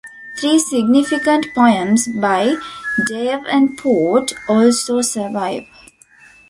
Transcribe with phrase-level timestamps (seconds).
[0.35, 2.55] Three significant poems by
[3.07, 5.67] Davenport also survive.